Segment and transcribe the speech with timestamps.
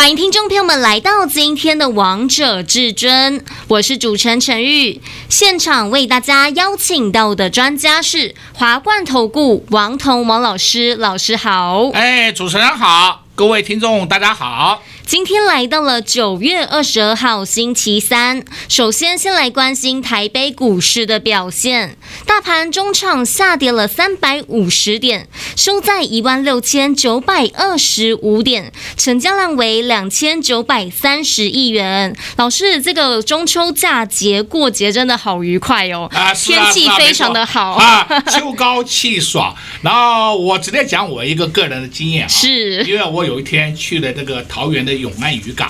[0.00, 3.38] 欢迎听众朋友们来到今天的《王者至尊》，
[3.68, 4.98] 我是主持人陈玉。
[5.28, 11.90] 现场为大家邀请到的专家是华冠投顾王彤王老师，老师好。
[11.92, 14.82] 哎，主持人好，各位听众大家好。
[15.04, 21.98] 今天来到了九月二十二号星期三，首先先来关心台北股市的表现。
[22.26, 32.16] 大盘中场下跌了三百五十点，收在一万六千九百二十五点，成交量为两千九百三十亿元。
[32.36, 39.52] 老师，这个中秋假节过节真的好愉快哦，啊，天气非常的好啊，秋高气爽。
[39.82, 45.00] 然后我直接讲我一个个人的经验啊，是因为我有一天去了这个桃园的。
[45.00, 45.68] 永安渔港，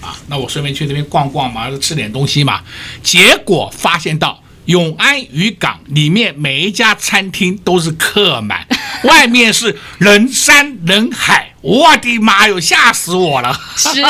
[0.00, 2.60] 啊，那我顺便去那边逛逛嘛，吃点东西嘛。
[3.02, 8.66] 结果发现到永安渔港里面每一家餐厅都是客满，
[9.04, 13.58] 外面是人山人海，我的妈哟，吓死我了！
[13.74, 14.02] 是，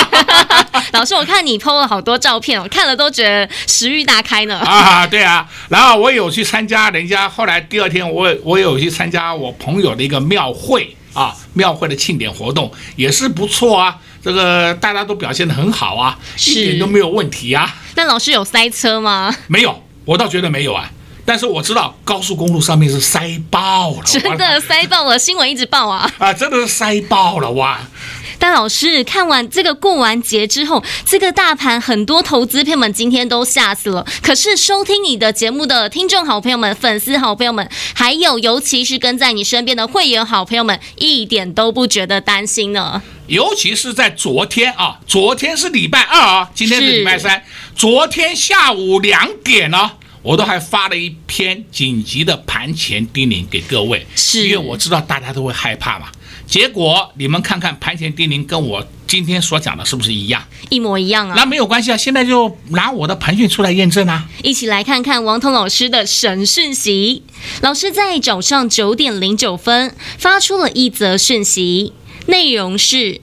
[0.92, 4.59] 老师，我看你 PO 了好多照片，我看了都觉得食欲大开呢。
[4.59, 13.97] 啊，对啊，然后我有去参加人家，后来第二天我我有去参加我朋友的一个庙会啊，庙会的庆典活动也是不错啊。
[14.20, 17.77] 这个大家都表现得很好啊，一点都没有问题啊。
[17.95, 19.33] 但老师有塞车吗？
[19.47, 20.91] 没有，我倒觉得没有啊。
[21.27, 26.11] 但是我知道高速公路上面是塞爆了，真的塞爆了，新闻一直报啊。
[26.17, 27.78] 啊，真的是塞爆了哇！
[28.41, 34.06] 但老师看完这个过完节之后，这个大盘很多投资朋友们今天都吓死了。
[34.23, 43.03] 可是收听你的节目的听众好朋友们、粉丝好朋友们，还有尤其是跟在你身边的会员好朋友们，一点都不觉得担心呢。
[43.27, 47.43] 尤其是在昨天啊，昨天是礼拜二啊，今天是礼拜三。
[47.77, 49.91] 昨天下午两点呢，
[50.23, 56.09] 我都还发了一篇紧急的盘前叮咛给各位，是因为我知道大家都会害怕嘛。
[56.47, 60.43] 结果你们看看盘前叮咛跟我今天所讲的是不是一样？
[60.71, 61.34] 一模一样啊！
[61.37, 64.27] 那没有关系啊，现在就拿我的盘讯出来验证啊！
[64.43, 67.23] 一起来看看王彤老师的神讯息。
[67.61, 71.93] 老师在早上九点零九分发出了一则讯息，
[72.27, 73.21] 内容是：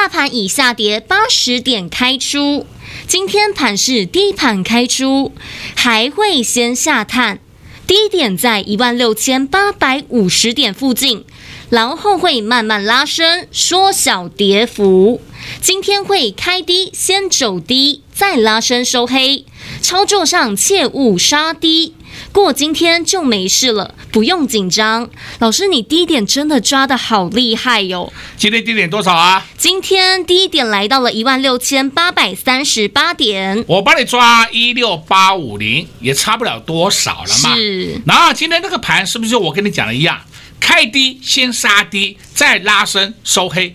[0.00, 2.64] 大盘已下跌八十点开出，
[3.08, 5.32] 今天盘是低盘开出，
[5.74, 7.40] 还会先下探，
[7.84, 11.24] 低点在一万六千八百五十点附近。
[11.70, 15.20] 然后会慢慢拉升，缩小跌幅。
[15.60, 19.44] 今天会开低，先走低，再拉升收黑。
[19.82, 21.92] 操作上切勿杀低，
[22.38, 25.10] 过今天就没事了，不用紧张。
[25.40, 28.12] 老师，你低点真的抓的好厉害哟！
[28.36, 29.44] 今天低点多少啊？
[29.56, 33.64] 今天低点来到了一万六千八百三十八点。
[33.66, 37.56] 我帮你抓一六八五零，也差不了多少了嘛。
[37.56, 38.00] 是。
[38.06, 40.20] 然后今天这个盘是不是就我跟你讲的一样？
[40.60, 43.74] 开低先杀低，再拉升收黑，哎，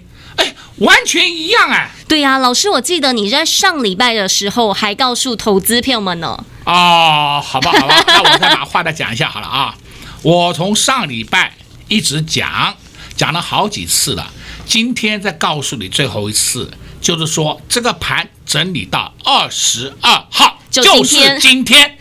[0.77, 1.89] 完全一样哎。
[2.07, 6.43] 对呀、啊，老师，我记得你在上礼拜的时候还告诉投资朋友们呢。
[6.65, 9.75] 哦，好吧，好吧，那我再把话再讲一下好了啊。
[10.23, 11.53] 我从上礼拜
[11.87, 12.75] 一直讲，
[13.15, 14.31] 讲了好几次了，
[14.65, 21.97] 今天再告诉你最后一次，就是说这个盘整理到二十二号，就就是今天。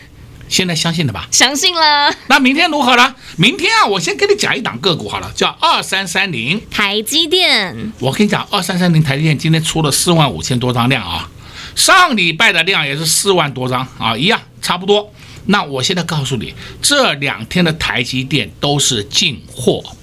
[0.53, 1.27] 现在相信了吧？
[1.31, 2.15] 相信了。
[2.27, 3.15] 那明天如何了？
[3.37, 7.91] 明天啊，我先给你讲一档个股好了，叫二三三零台积电。
[7.97, 11.27] 我跟你讲，二三三零台积电今天出了四万五千多张量啊，
[11.75, 15.11] 上礼拜的量也是四万多张啊，一样差不多。
[15.47, 16.53] 那我现在告诉你，
[16.83, 20.02] 这两天的台积电都是进货盘。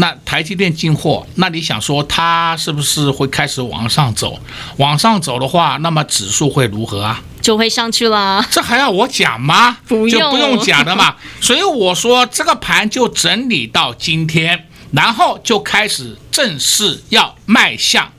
[0.00, 4.38] 那台积电进货，那你想说它是不是会开始往上走？
[4.76, 7.20] 往上走的话，那么指数会如何啊？
[7.42, 9.78] 就会上去了，这还要我讲吗？
[9.88, 11.16] 不用，就不用讲的嘛。
[11.42, 18.12] 所以我说这个盘就整理到今天，然后就开始正式要迈向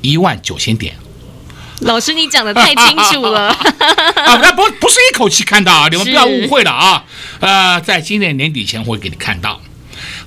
[0.00, 0.94] 一万九千点。
[1.80, 3.48] 老师，你讲的太清楚了
[4.14, 4.52] 啊！
[4.52, 7.04] 不不，不是一口气看到啊，你们不要误会了啊。
[7.40, 9.60] 呃，在今年年底前会给你看到。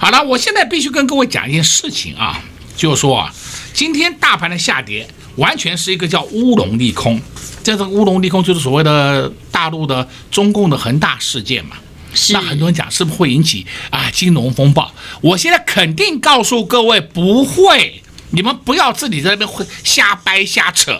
[0.01, 2.43] 好了，我现在必须跟各位讲一件事情啊，
[2.75, 3.31] 就是说啊，
[3.71, 7.21] 今天大盘的下跌完全是一个叫乌龙利空。
[7.61, 11.75] 这个乌龙利空就是所谓的大陆的中共的恒大事件嘛？
[12.15, 12.33] 是。
[12.33, 14.91] 那很多人讲是不是会引起啊金融风暴？
[15.21, 18.01] 我现在肯定告诉各位不会，
[18.31, 20.99] 你们不要自己在那边会瞎掰瞎扯。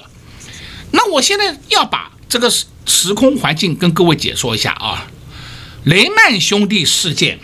[0.91, 2.53] 那我现在要把这个
[2.85, 5.07] 时空环境跟各位解说一下啊。
[5.85, 7.39] 雷曼兄弟事件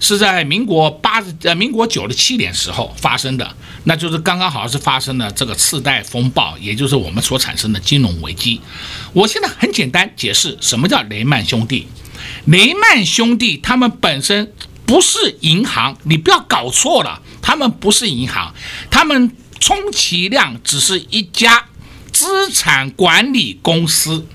[0.00, 8.60] 是在民国八十呃民国九十七年时候发生的，那就是刚刚好是发生了这个次贷风暴，也就是我们所产生的金融危机。
[9.12, 11.88] 我现在很简单解释什么叫雷曼兄弟。
[12.46, 14.52] 雷曼兄弟他们本身
[14.86, 18.54] 不是银行，你不要搞错了，他们不是银行，
[18.90, 21.66] 他们充其量只是一家
[22.12, 24.26] 资产管理公司。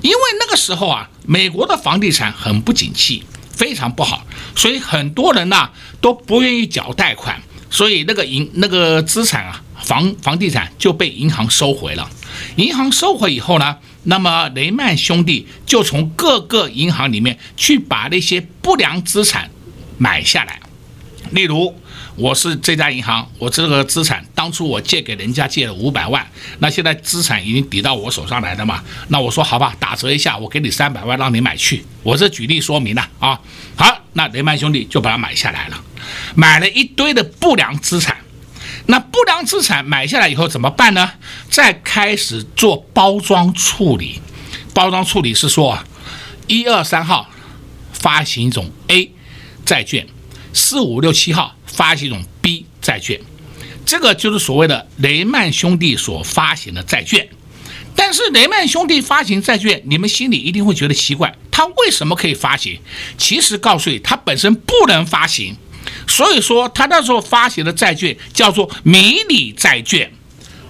[0.00, 3.22] 因为那个时候啊，美国的房地产很不景气，
[3.52, 4.26] 非常不好，
[4.56, 5.70] 所以很多人呐
[6.00, 7.40] 都不愿意缴贷款，
[7.70, 12.08] 所以那个银那个资产啊，房房地产就被银行收回了。
[12.56, 19.50] 银行收回以后呢，那么雷曼兄弟就从各个银行里面去把那些不良资产
[19.98, 20.60] 买下来，
[21.30, 21.74] 例如。
[22.14, 26.26] 我是这家银行，我这个资产当初我借给人家借了五百万，
[26.58, 28.82] 那现在资产已经抵到我手上来的嘛？
[29.08, 31.84] 那我说好吧，打折一下，我给你三百万，让你买去。
[32.02, 33.40] 我这举例说明了啊。
[33.76, 35.82] 好，那雷曼兄弟就把它买下来了，
[36.34, 38.18] 买了一堆的不良资产。
[38.86, 41.12] 那不良资产买下来以后怎么办呢？
[41.48, 44.20] 再开始做包装处理。
[44.74, 45.78] 包装处理是说，
[46.46, 47.30] 一二三号
[47.92, 49.12] 发行一种 A
[49.64, 50.06] 债券，
[50.52, 51.56] 四五六七号。
[51.72, 53.18] 发行一种 B 债券，
[53.86, 57.28] 这个就是所谓的雷曼兄弟所发行的债券。
[57.96, 62.78] 但是雷曼兄弟发行债券，你们心里一定会觉得奇怪，他为什么可以发行？
[63.18, 65.56] 其实告诉你，他本身不能发行。
[66.06, 70.12] 所以说，他那时候发行的债券叫做迷你债券，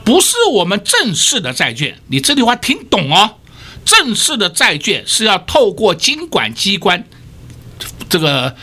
[0.05, 1.99] 不是我们正式的债券。
[2.09, 3.37] 你这句话听懂哦？
[3.85, 7.05] 正式的债券是要透过金管机关
[8.09, 8.57] 这个。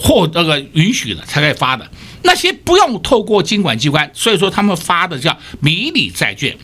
[0.00, 1.90] 或那个允许的才可以发的，
[2.22, 6.56] 那些不用透过监管机关，所以说他们发的叫迷你债券。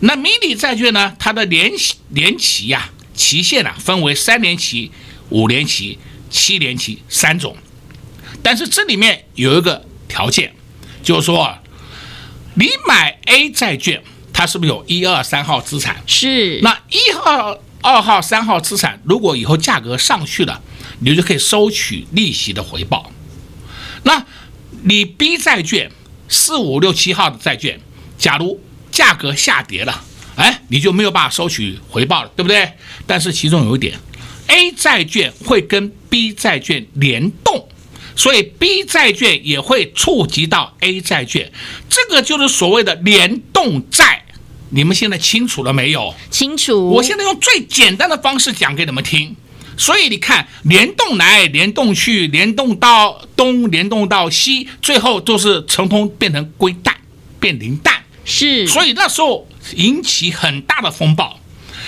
[0.00, 1.70] 那迷你债券呢，它的年
[2.08, 4.90] 年期呀、期限啊，分为三年期、
[5.28, 5.98] 五年期、
[6.30, 7.54] 七年期三种。
[8.42, 10.54] 但是这里面有一个条件，
[11.02, 11.58] 就是说，
[12.54, 14.02] 你买 A 债券，
[14.32, 16.02] 它是不是有一二三号资产？
[16.06, 16.58] 是。
[16.62, 20.62] 那一号、二号、三号资产，如果以后价格上去了。
[21.00, 23.10] 你就可以收取利息的回报。
[24.02, 24.24] 那
[24.82, 25.90] 你 B 债券
[26.28, 27.80] 四五六七号的债券，
[28.16, 28.60] 假如
[28.90, 30.04] 价格下跌了，
[30.36, 32.72] 哎，你就没有办法收取回报了，对不对？
[33.06, 33.98] 但是其中有一点
[34.46, 37.68] ，A 债券会跟 B 债券联动，
[38.14, 41.52] 所以 B 债券也会触及到 A 债券，
[41.88, 44.24] 这个就是所谓的联动债。
[44.70, 46.14] 你们现在清楚了没有？
[46.30, 46.90] 清楚。
[46.90, 49.34] 我现在用最简单的方式讲给你们听。
[49.78, 56.94] 所以你看，联动来联动去，联动到东，联动到西，最后都是成通变成归蛋，
[57.40, 57.94] 变零蛋。
[58.24, 61.38] 是，所以那时候引起很大的风暴。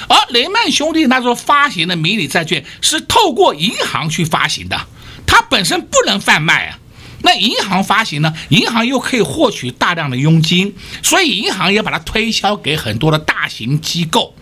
[0.09, 4.87] 而雷曼兄弟那时候发行的迷你债券是透过银行去发行的，
[5.27, 6.79] 它本身不能贩卖啊。
[7.23, 14.35] 那银行发行呢，银行又可以获取大量的佣金，所以银行也把它推销给很多的大型机构。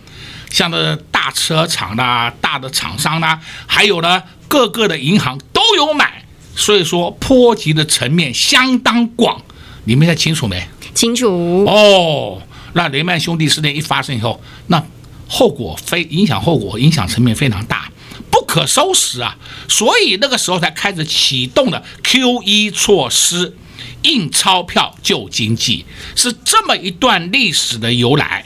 [0.51, 6.25] 像的大车厂啦、大的厂商啦，还有呢，各个的银行都有买，
[6.57, 9.41] 所以说波及的层面相当广。
[9.85, 10.69] 你们现在清楚没？
[10.95, 11.65] 清楚。
[11.67, 12.43] 哦，
[12.73, 14.83] 那雷曼兄弟事件一发生以后，那
[15.29, 17.91] 后果非影响后果影响层面非常大，
[18.31, 19.37] 不可收拾啊！
[19.69, 23.55] 所以那个时候才开始启动了 QE 措施，
[24.03, 25.85] 印钞票救经济，
[26.17, 28.45] 是这么一段历史的由来。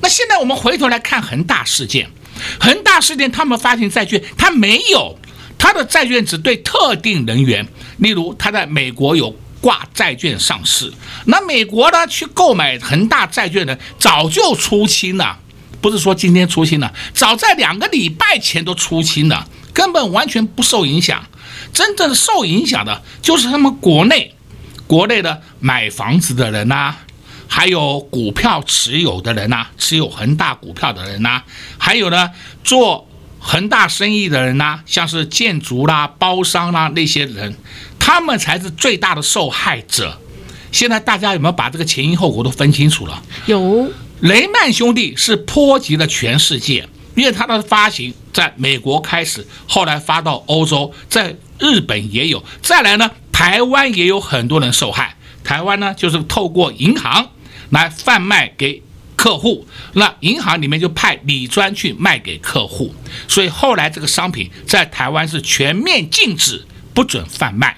[0.00, 2.10] 那现在我们回头来看恒大事件，
[2.58, 5.18] 恒大事件他们发行债券，他没有
[5.58, 7.66] 他的债券只对特定人员，
[7.98, 10.92] 例如他在美国有挂债券上市，
[11.26, 15.38] 那美国呢去购买恒大债券的早就出清了，
[15.82, 21.26] 不是说今天出清了，早在两个礼拜前都出清了，根本完全不受影响。
[21.74, 24.34] 真正受影响的就是他们国内
[24.86, 26.96] 国内的买房子的人呐、
[27.52, 31.44] 还有股票持有的人呐、啊，持有恒大股票的人呐、啊，
[31.78, 32.30] 还有呢，
[32.62, 33.08] 做
[33.40, 37.56] 恒大生意的人呐、啊，像是建筑啦、包商啦那些人，
[37.98, 40.16] 他们才是最大的受害者。
[40.70, 43.20] 现在大家有没有把这个前因后果都分清楚了？
[43.46, 43.92] 有。
[44.20, 55.16] 雷曼兄弟是波及了全世界，因为它的发行在美国开始，后来发到欧洲，在日本也有，再来呢，台湾也有很多人受害。
[55.42, 57.30] 台湾呢，就是透过银行。
[57.70, 58.82] 来贩卖给
[59.16, 62.94] 客户，那银行里面就派李专去卖给客户，
[63.28, 67.76] 所以后来这个商品在台湾是全面禁止，不准贩卖。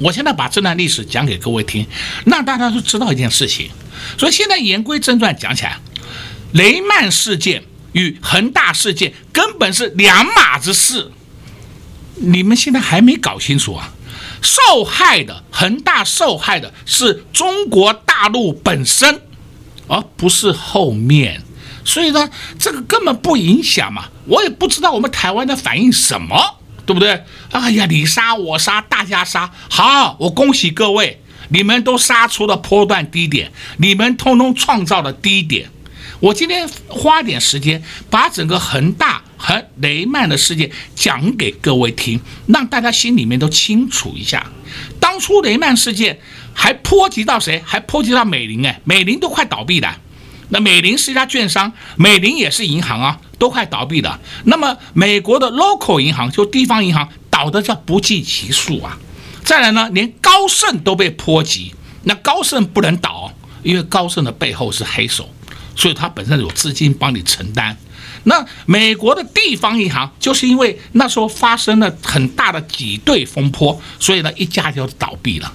[0.00, 1.86] 我现在把这段历史讲给各位听，
[2.26, 3.70] 让大家都知道一件事情。
[4.16, 5.80] 所以现在言归正传讲起来，
[6.52, 11.10] 雷曼事件与恒大事件根本是两码子事。
[12.14, 13.94] 你们现在还没搞清楚啊？
[14.40, 19.22] 受害的恒大受害的是中国大陆本身，
[19.86, 21.40] 而不是后面。
[21.84, 24.06] 所以呢，这个根本不影响嘛。
[24.26, 27.22] 我也不知道我们台湾的反应什么，对不对？
[27.52, 29.48] 哎呀，你杀我杀，大家杀。
[29.70, 35.70] 好，我恭喜各位，你们都杀出了波段低点，你们通通创造了低点。
[36.18, 44.50] 我今天花点时间把整个恒大和雷曼的事件讲给各位听，让大家心里面都清楚一下。
[45.08, 46.20] 当初雷曼事件
[46.52, 47.62] 还波及到谁？
[47.64, 49.98] 还波及到美林哎，美林都快倒闭了。
[50.50, 54.20] 那美林是一家券商，美林也是银行啊，都快倒闭了。
[54.44, 58.98] 那么美国的 local 银行就地方银行倒的叫不计其数啊。
[59.42, 65.32] 再来呢，连高盛都被波及，那高盛不能倒，因为高盛的背后是黑手。
[65.74, 67.74] 所以它本身有资金帮你承担，
[68.24, 75.52] 那美国的地方银行就是因为那时候发生了很大的挤兑风波，所以呢一家就倒闭了。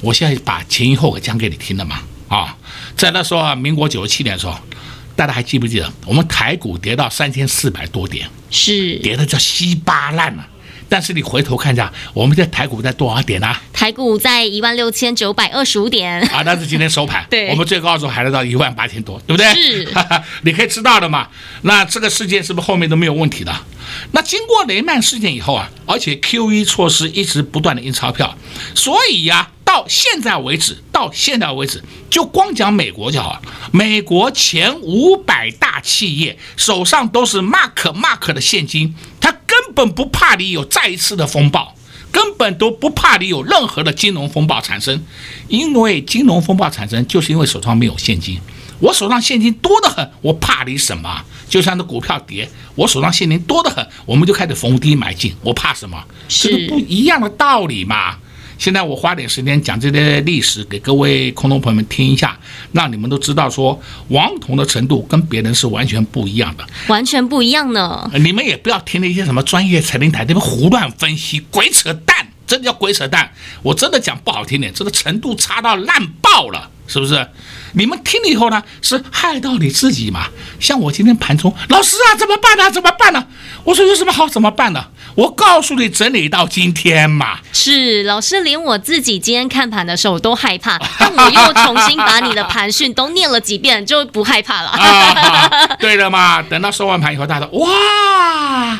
[0.00, 2.56] 我现在把前因后果讲给你听了嘛，啊，
[2.96, 4.58] 在那时候啊，民国九十七年的时候，
[5.14, 10.46] 大家还记不记得我们台股跌到三千四百多点，是跌的叫稀巴烂了。
[10.92, 13.62] 但是你回头看一下，我们的台股在多少点呢、啊？
[13.72, 17.24] 台股在一万六千九百二十五点啊，那是今天收盘。
[17.30, 19.54] 对，我们最高的时候还能到一万八千多，对不对？
[19.54, 19.88] 是，
[20.44, 21.28] 你可以知道的嘛。
[21.62, 23.50] 那这个事件是不是后面都没有问题的？
[24.10, 28.36] 那经过雷曼事件以后啊，而且 QE 措施一直不断的印钞票，
[28.74, 29.50] 所以呀、啊。
[29.64, 33.40] 到现在为止，到现在为止，就光讲美国就好了。
[33.72, 39.34] 美国前五百大企业手上都是 mark mark 的现金，他
[39.72, 41.74] 根本不怕你有再一次的风暴，
[42.10, 45.02] 根本都不怕你有任何的金融风暴产生。
[45.48, 48.38] 因为金融风暴产生，就是因为手上没有现金。
[48.80, 51.24] 我手上现金多得很，我怕你什么？
[51.48, 56.04] 就像那股票跌，我手上现金多得很，我们就开始逢低买进，我怕什么？
[56.28, 58.18] 这个不一样的道理嘛。
[58.62, 62.38] 现在我花点时间讲这些历史给各位空头朋友们听一下，
[62.70, 68.08] 让你们都知道说王彤的程度跟别人是完全不一样的，完全不一样呢。
[68.14, 73.32] 你们也不要听那些什么专业财经台那边胡乱分析，鬼扯淡，真的叫鬼扯淡。
[73.64, 77.26] 我真的讲不好听点，这个程度差到烂爆了，是不是？
[77.72, 80.28] 你们听了以后呢，是害到你自己嘛？
[80.60, 82.70] 像我今天盘中，老师啊，怎么办呢？
[82.70, 83.26] 怎么办呢？
[83.64, 84.86] 我说有什么好怎么办呢？
[85.14, 94.68] 我告诉你，整理到今天嘛，是老师，连我自己今天看盘的时候都害怕， 但我又重新把你的盘讯都念了几遍，就不害怕了。
[94.68, 98.78] 啊、对了嘛，等到收完盘以后，大家说哇，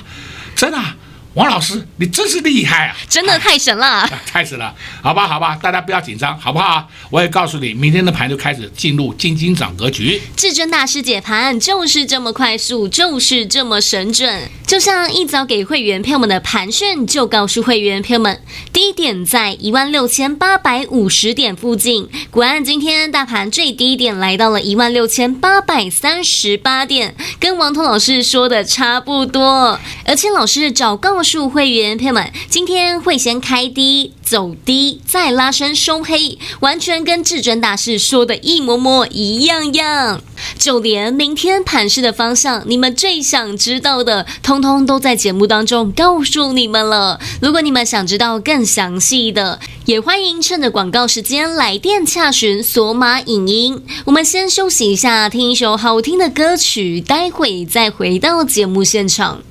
[0.57, 0.97] 真的、啊。
[1.35, 2.97] 王老师，你真是厉害啊！
[3.09, 4.75] 真的太神了， 太神了！
[5.03, 6.87] 好吧，好吧，大家不要紧张，好不好？
[7.09, 10.21] 我也告诉你，明天的盘就开始进入金金涨格局。
[10.37, 14.51] 至尊大师解盘就是这么快速，就是这么神准。
[14.67, 22.09] 就像一早给会员朋友们的盘讯，就告诉会员朋友们，低点在一万六千八百五十点附近。
[22.31, 29.79] 果然，今天大盘最低点来到了一万六千八百三十八点，跟王彤老师说的差不多。
[30.05, 31.22] 而且老师找告。
[31.23, 40.23] 数会员朋友们，今天会先开低走低，再拉升收黑，完全跟至尊大师说的一模模一样样。
[40.59, 47.21] 就连明天盘市的方向，你们最想知道的，通通都在节目当中告诉你们了。
[47.41, 53.85] 如果你们想知道更详细的，也欢迎趁着广告时间来电洽询索马影音。
[54.07, 59.43] 我们先休息一下，听一首好听的歌曲，待会再回到节目现场。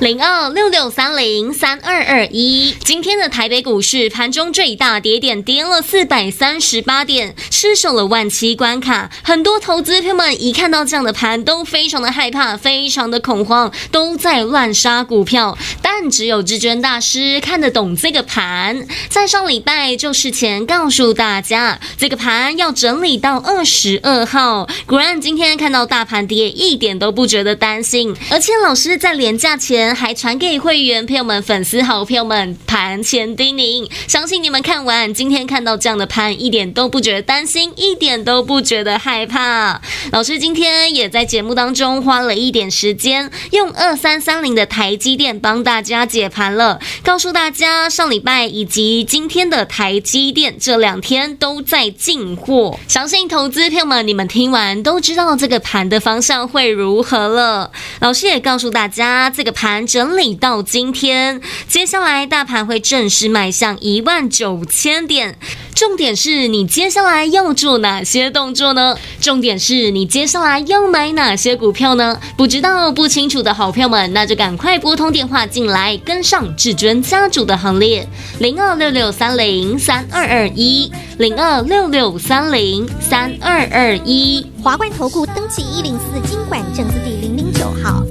[0.00, 9.08] 零二六六三零三二二一，今天的台北股市盘中最大跌点跌了四百三十八点，失守了万七关卡。
[9.22, 15.56] 很多投资朋友们一看到这样的盘，都非常的害怕，非常的恐慌，都在乱杀股票。
[15.80, 24.68] 但只有至尊大师看得懂这个盘，在上礼拜就事前告诉大家，这个盘要整理到二十二号。
[24.86, 28.14] 果然今天看到大盘跌，一点都不觉得担心。
[28.30, 29.83] 而且老师在连假前。
[29.92, 39.80] 还传给会员朋友们、粉丝好朋友们盘前叮咛，相信你们看完今天看到这样的盘，一点都不觉得担心，一点都不觉得害怕。
[40.12, 52.78] 老师今天也在节目当中花了一点时间，用二三三零的台积电帮大家解盘了，告诉大家上礼拜以及今天的台积电这两天都在进货。
[52.86, 57.72] 相信投资朋友们，你们听完都知道这个盘的方向会如何了。
[57.98, 59.73] 老师也告诉大家，这个盘。
[59.80, 65.38] 整理到今天，接下来大盘会正式迈向一万九千点。
[65.74, 68.96] 重点是你接下来要做哪些动作呢？
[69.20, 72.20] 重点是你接下来要买哪些股票呢？
[72.36, 78.06] 不知道不清楚的好朋友们，那就赶快拨通电话进来，跟上至尊家族的行列。
[78.38, 84.46] 零二六六三零三二二一，零二六六三零三二二一。
[84.62, 88.04] 华冠投顾登记一零四金管证字第零零九号。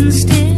[0.00, 0.49] instead.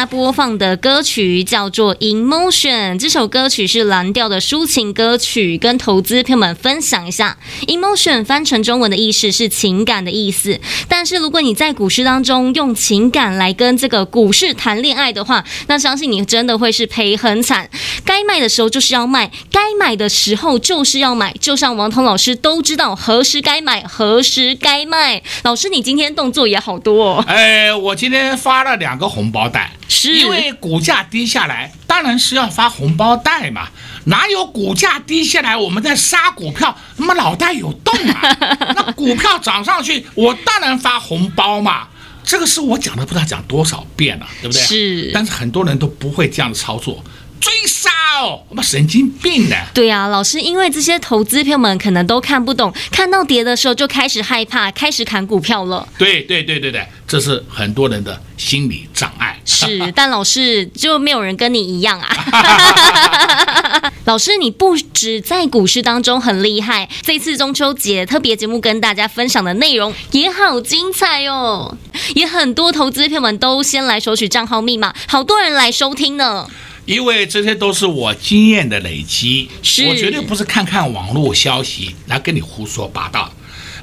[0.09, 7.37] 播放的歌曲叫做《Emotion》，这首歌曲是蓝调的抒情歌曲，跟投资朋友们分享一下。
[7.67, 17.69] Emotion 翻成中文的意思是情感的意思，但是如果你在股市当中用情感来跟这个股市谈恋爱的话，那相信你真的会是赔很惨。
[18.05, 25.21] 该卖的时候就是要卖，该买的时候就是要买，就像王彤老师都知道何时该买，何时该卖。
[25.43, 27.23] 老师，你今天动作也好多哦。
[27.27, 29.71] 哎，我今天发了两个红包袋。
[29.87, 33.69] 是因为股价低下来，当然是要发红包袋嘛。
[34.05, 38.37] 哪有股价低下来我们在杀股票，那么脑袋有洞啊？
[38.75, 41.87] 那股票涨上去，我当然发红包嘛。
[42.23, 44.61] 这个是我讲的，不知道讲多少遍了，对不对？
[44.61, 45.11] 是。
[45.13, 47.03] 但是很多人都不会这样的操作。
[47.39, 49.55] 追杀哦，我们神经病的。
[49.73, 55.87] 对呀、啊，老师，因为这些投资朋友们可能都看不懂，看到跌的时候就开始害怕，开始砍股票了。
[55.97, 59.39] 对对对对对，这是很多人的心理障碍。
[59.45, 63.91] 是， 但老师就没有人跟你一样啊。
[64.05, 71.77] 老师，你不止在股市当中很厉害，这次中秋节特别节目跟大家分享的内容也好精彩哦，
[72.15, 76.47] 也很多投资朋友们都先来索取账号密码，好多人来收听呢。
[76.87, 79.49] 因为这些都是我经验的累积，
[79.87, 83.29] 我绝对不是看看网络消息来跟你胡说八道。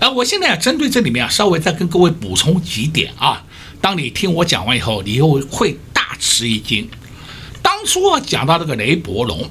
[0.01, 3.45] 而我现在要针对这里面啊，稍微再跟各位补充几点啊。
[3.83, 6.88] 当你听我讲完以后，你又会大吃一惊。
[7.61, 9.51] 当初我讲到这个雷伯龙，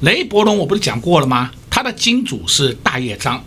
[0.00, 1.50] 雷伯龙我不是讲过了吗？
[1.68, 3.44] 他的金主是大业章，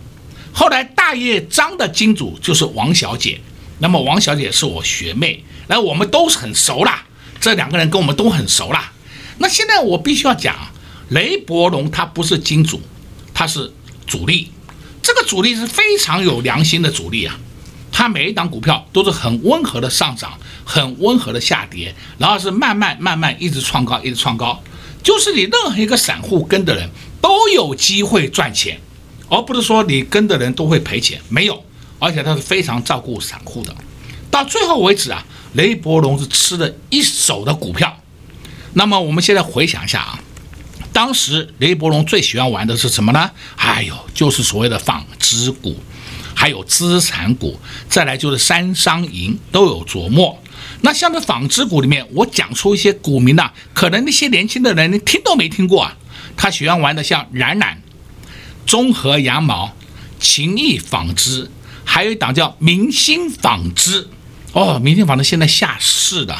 [0.52, 3.40] 后来大业章的金主就是王小姐。
[3.80, 7.04] 那么王小姐是我学妹，那我们都是很熟啦。
[7.40, 8.92] 这两个人跟我们都很熟啦。
[9.38, 10.54] 那现在我必须要讲，
[11.10, 12.80] 雷伯龙他不是金主，
[13.34, 13.72] 他是
[14.06, 14.50] 主力。
[15.02, 17.38] 这个主力是非常有良心的主力啊，
[17.92, 24.60] 他每一档股票都是很温和的上涨，很温和的下跌，然后是慢慢慢慢一直创高，一直创高，
[25.04, 28.80] 就是你任何一个散户跟的人都有机会赚钱，
[29.28, 31.64] 而不是说你跟的人都会赔钱，没有，
[32.00, 33.72] 而且他是非常照顾散户的。
[34.28, 37.96] 到最后为止啊，雷伯龙是吃了一手的股票。
[38.78, 40.20] 那么我们现在回想一下啊，
[40.92, 43.30] 当时雷伯龙最喜欢玩的是什么呢？
[43.56, 45.80] 哎呦，就是所谓的纺织股，
[46.34, 47.58] 还有资产股，
[47.88, 50.38] 再来就是三商银都有琢磨。
[50.82, 55.96] 那像这纺织股里面，我讲出一些股民呐，可能那些年轻的人你听都没听过啊。
[56.36, 57.80] 他喜欢玩的像冉冉、
[58.66, 59.74] 中和羊毛、
[60.20, 61.50] 情谊纺织，
[61.82, 64.06] 还有一档叫明星纺织。
[64.52, 66.36] 哦，明星纺织现在下市的。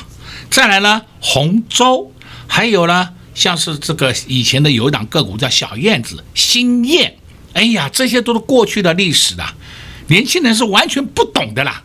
[0.51, 2.13] 再来呢，红洲。
[2.49, 7.19] 还有呢，像是这个以前的有一档个股叫小燕子、新燕，
[7.53, 9.55] 哎呀，这些都是过去的历史了，
[10.09, 11.83] 年轻人是完全不懂的啦。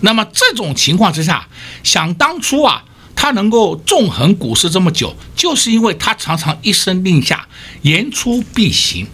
[0.00, 1.48] 那么这种情况之下，
[1.82, 2.84] 想当初啊，
[3.16, 7.48] 他能够纵横股市这么久，就是因为他常常一声令下，
[7.82, 9.06] 言出必行。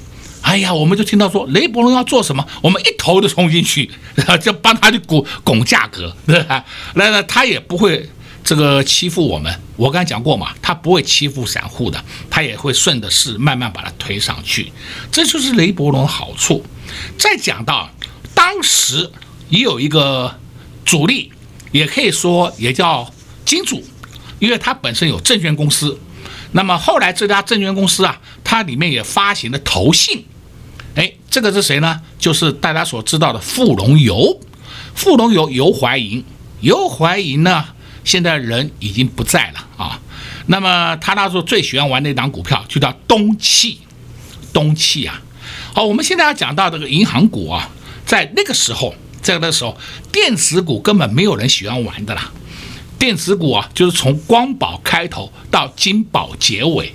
[0.43, 6.65] 哎呀，我们就听到说雷伯龙要做什么，我们一头就冲进去，然 后就帮他去拱拱价格， 对吧？
[6.95, 8.09] 那那他也不会。
[8.43, 14.73] 这个欺负我们，我刚才讲过嘛，他不会欺负散户的，他也会顺着势慢慢把它推上去，
[15.13, 16.65] 这就是雷伯龙的好处。
[17.17, 17.89] 再讲到
[18.35, 19.11] 当时
[19.49, 20.37] 也有一个
[20.85, 21.31] 主力，
[21.71, 23.13] 也可以说也叫
[23.45, 23.85] 金主，
[24.41, 25.99] 因为他本身有证券公司。
[26.53, 30.25] 那么后来这家证券公司啊，它里面也发行了投信，
[30.97, 32.01] 哎，这个是谁呢？
[32.19, 34.41] 就是大家所知道的富龙油，
[34.97, 36.25] 富龙油油怀银，
[36.61, 37.65] 油怀银呢。
[38.05, 40.01] 现在人已经不在了啊，
[40.47, 43.81] 那么他那时候最喜欢玩那档股票就叫东汽，
[44.53, 45.21] 东汽啊。
[45.73, 47.69] 好，我们现在要讲到这个银行股啊，
[48.05, 49.77] 在那个时候，在那个时候，
[50.11, 52.31] 电子股根本没有人喜欢玩的啦。
[52.99, 56.95] 电子股啊，就是从光宝开头到金宝结尾，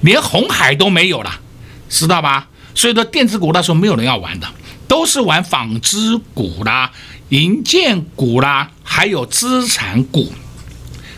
[0.00, 1.40] 连红海都没有了，
[1.88, 2.48] 知道吧？
[2.74, 4.46] 所以说电子股那时候没有人要玩的，
[4.88, 6.90] 都是玩纺织股啦、
[7.28, 10.32] 银建股啦，还有资产股。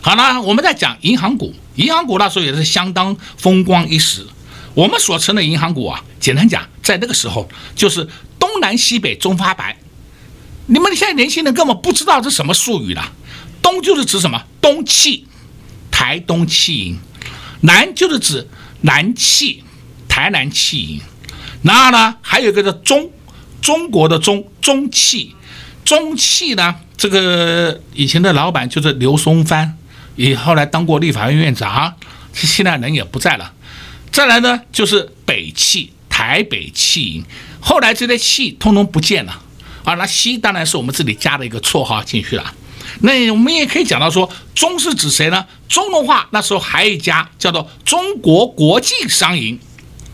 [0.05, 1.55] 好了，我们再讲银行股。
[1.77, 4.27] 银行股那时候也是相当风光一时。
[4.75, 8.07] 我们所称的银行股啊，简单讲，在那个时候就是
[8.39, 9.79] 东南西北中发白。
[10.67, 13.13] 你们现在年轻人根本不知道这什么术语了。
[13.63, 14.45] 东就是指什么？
[14.61, 15.27] 东企，
[15.91, 16.97] 台东企银；
[17.63, 18.47] 南就是指
[18.83, 19.65] 南企，
[20.07, 21.01] 台南企银。
[21.63, 23.11] 然后呢，还有一个叫中，
[23.63, 25.35] 中国的中，中企，
[25.83, 29.79] 中企呢，这个以前的老板就是刘松藩。
[30.17, 31.95] 也后来当过立法院院长，
[32.33, 33.53] 现在人也不在了。
[34.13, 37.25] 再来呢，就是北汽、台北汽银，
[37.61, 39.43] 后来这些汽通通不见了
[39.85, 39.95] 啊。
[39.95, 42.55] 那西当然是我们这里加了一个绰号进去了。
[43.01, 45.45] 那我们也可以讲到说，中是指谁呢？
[45.69, 49.59] 中的话，那时候还有一家叫做中国国际商银。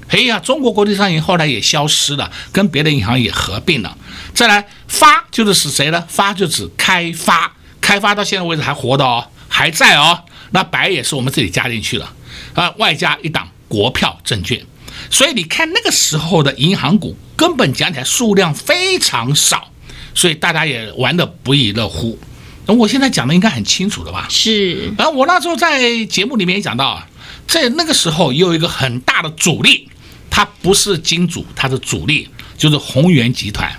[0.09, 3.97] 哎呀，中国国际商银后来也消失了，跟别的银行也合并了。
[4.35, 6.03] 再来发就是指谁呢？
[6.09, 9.27] 发就指开发，开发到现在为止还活的哦。
[9.53, 12.11] 还在哦，那白也是我们自己加进去了
[12.55, 14.65] 啊，外加一档国票证券，
[15.11, 19.71] 所以你看那个时候的银行股根本讲起来数量非常少，
[20.15, 22.19] 所以大家也玩的不亦乐乎。
[22.67, 24.27] 那我现在讲的应该很清楚了吧？
[24.31, 24.93] 是。
[24.97, 27.07] 然后我那时候在节目里面也讲到啊，
[27.49, 29.89] 在那个时候也有一个很大的主力，
[30.31, 33.71] 它不是金主，它是主力，就是宏源集团。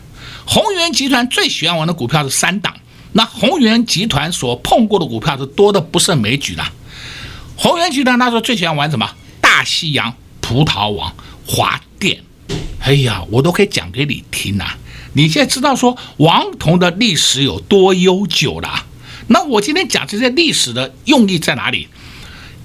[0.46, 2.76] 宏源集团最喜欢玩的股票是三档。
[3.14, 6.64] 那宏源集团所碰过的股票是多的不胜枚举的。
[7.56, 9.10] 宏源集团那时候最喜欢玩什么？
[9.42, 11.14] 大西洋、葡萄王、
[11.46, 12.24] 华电。
[12.80, 14.78] 哎呀，我都可以讲给你听呐、啊。
[15.14, 18.86] 你现在知道说王彤的历史有多悠久了？
[19.28, 21.88] 那我今天讲这些历史的用意在哪里？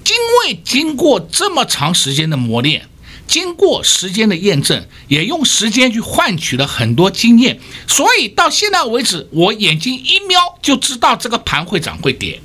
[0.05, 0.15] 因
[0.51, 2.87] 为经过这么长时间的磨练，
[3.27, 12.41] 经过时间的验证，也用时间去换取了很多经验，所以到现在为止，我眼睛一瞄就知道这个盘会涨会跌。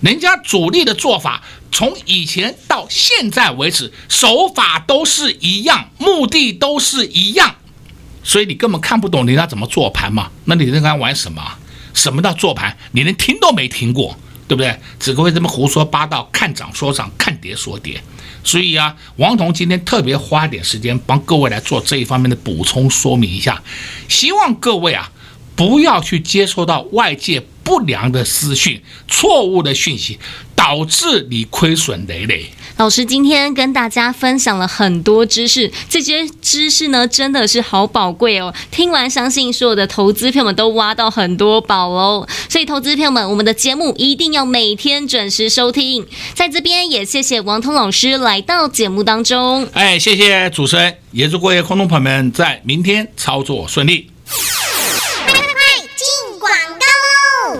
[0.00, 7.56] 人家主力的做法，从以前到现在为止，手法都是一样，目的都是一样，
[8.22, 10.30] 所以你根本看不懂人家怎么做盘嘛？
[10.44, 11.40] 那你在玩什么？
[11.94, 12.76] 什么叫做盘？
[12.92, 14.74] 你连听都没听过，对不对？
[14.98, 18.02] 只会这么胡说八道，看涨说涨，看跌说跌。
[18.44, 23.62] 所以啊，王彤今天特别花点时间帮各位来做这一方面的补充说明一下，
[24.08, 25.10] 希望各位啊
[25.54, 30.18] 不要去接受到外界不良的资讯、错误的讯息，
[30.54, 32.46] 导致你亏损累累。
[32.78, 38.52] 老师今天跟大家分享了很多知识，这些知识呢真的是好宝贵哦。
[38.70, 42.26] 听完，相信所有的投资朋友们都挖到很多宝哦。
[42.48, 46.06] 所以，投资朋友们，我们的节目一定要每天准时收听。
[46.34, 49.68] 在这边也谢谢王通老师来到节目当中。
[49.74, 54.08] 哎，谢谢主持人，也祝各位空中朋友们在明天操作顺利。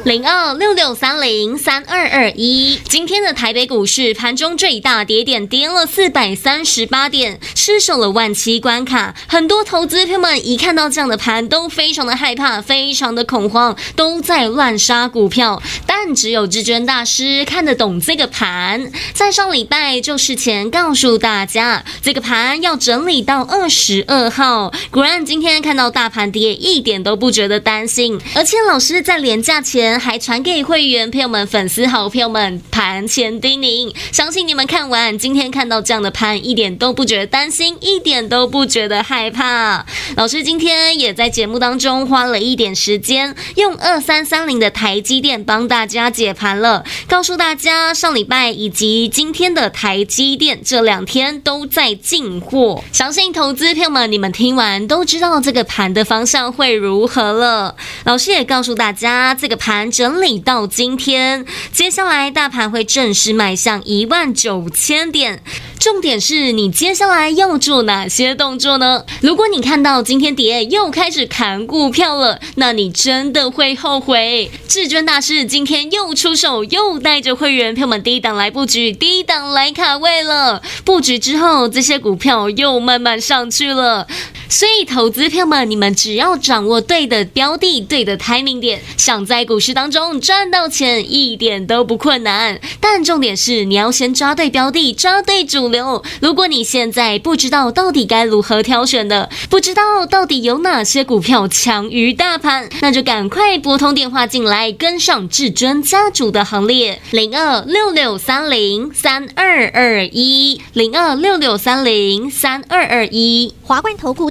[0.05, 9.15] 零二六六三零三二二一，今天的台北股市盘中最大跌点跌了四百三十八点，失守了万七关卡。
[9.29, 15.63] 很多投资朋友们一看到这样的盘，都非常的害怕，非常的恐慌，都在乱杀股票。
[15.87, 24.73] 但只有至尊大师看得懂这个盘，在上礼拜就事前告诉大家，这个盘要整理到二十二号。
[24.91, 28.21] 果然今天看到大盘跌，一点都不觉得担心。
[28.35, 29.92] 而且老师在连假前。
[29.99, 39.85] 还传给会员朋友们、粉丝好朋友们盘前叮咛，相信你们看完今天看到这样的盘，一点都不觉得担心，一点都不觉得害怕。
[40.17, 52.85] 老师今天也在节目当中花了一点时间，用二三三零的台积电帮大家解盘了，告诉大家上礼拜以及今天的台积电这两天都在进货。
[52.93, 57.75] 相信投资朋友们，你们听完都知道这个盘的方向会如何了。
[58.05, 59.82] 老师也告诉大家，这个盘。
[59.91, 65.43] 整理到今天，接下来大盘会正式迈向一万九千点。
[65.79, 69.05] 重点是你接下来要做哪些动作呢？
[69.21, 74.49] 如果你看到今天跌又开始砍股票了，那你真的会后悔。
[74.69, 80.63] 至尊大师今天又出手，又带着会员朋友们低档来布局，低档来卡位了。
[80.85, 84.07] 布局之后，这些股票又慢慢上去了。
[84.53, 92.61] 所以，投资朋友们，你们只要掌握对的标的、对的 timing 点，想在股市当中赚到钱，一点都不困难。
[92.79, 96.05] 但重点是，你要先抓对标的，抓对主流。
[96.21, 114.31] 如果你现在不知道到底该如何挑选的，不知道到底有哪些股票强于大盘，那就赶快拨通电话进来，跟上至尊家族的行列，零二六六三零三二二一，零二六六三零三二二一，华冠投顾